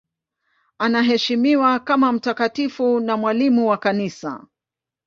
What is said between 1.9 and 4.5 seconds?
mtakatifu na mwalimu wa Kanisa.